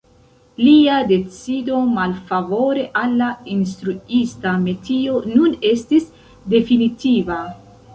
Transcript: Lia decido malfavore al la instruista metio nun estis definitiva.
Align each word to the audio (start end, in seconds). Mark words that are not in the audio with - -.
Lia 0.67 0.95
decido 1.11 1.81
malfavore 1.99 2.87
al 3.03 3.15
la 3.21 3.29
instruista 3.59 4.57
metio 4.67 5.25
nun 5.33 5.59
estis 5.75 6.13
definitiva. 6.59 7.43